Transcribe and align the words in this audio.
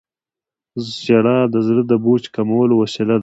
•ژړا 1.01 1.39
د 1.53 1.55
زړه 1.67 1.83
د 1.91 1.93
بوج 2.03 2.23
کمولو 2.35 2.73
وسیله 2.83 3.15
ده. 3.17 3.19